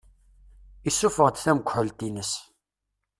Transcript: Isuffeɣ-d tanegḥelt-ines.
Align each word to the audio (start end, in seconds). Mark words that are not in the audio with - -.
Isuffeɣ-d 0.89 1.35
tanegḥelt-ines. 1.37 2.31